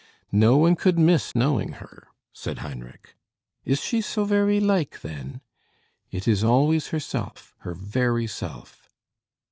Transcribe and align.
"No 0.33 0.57
one 0.57 0.75
could 0.75 0.97
miss 0.97 1.35
knowing 1.35 1.73
her," 1.73 2.07
said 2.33 2.57
Heinrich. 2.65 3.15
"Is 3.65 3.79
she 3.81 4.01
so 4.01 4.25
very 4.25 4.59
like, 4.59 5.01
then?" 5.01 5.41
"It 6.09 6.27
is 6.27 6.43
always 6.43 6.87
herself, 6.87 7.53
her 7.59 7.75
very 7.75 8.25
self." 8.25 8.89